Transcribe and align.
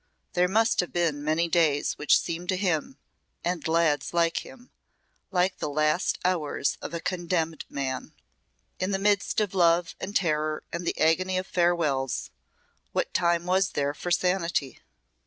There 0.33 0.47
must 0.47 0.79
have 0.79 0.91
been 0.91 1.23
days 1.51 1.93
which 1.93 2.19
seemed 2.19 2.49
to 2.49 2.55
him 2.57 2.97
and 3.43 3.67
lads 3.67 4.15
like 4.15 4.43
him 4.43 4.71
like 5.29 5.59
the 5.59 5.69
last 5.69 6.17
hours 6.25 6.79
of 6.81 6.95
a 6.95 6.99
condemned 6.99 7.65
man. 7.69 8.15
In 8.79 8.89
the 8.89 8.97
midst 8.97 9.39
of 9.39 9.53
love 9.53 9.95
and 10.01 10.15
terror 10.15 10.63
and 10.73 10.87
the 10.87 10.99
agony 10.99 11.37
of 11.37 11.45
farewells 11.45 12.31
what 12.93 13.13
time 13.13 13.45
was 13.45 13.73
there 13.73 13.93
for 13.93 14.09
sanity?" 14.09 14.79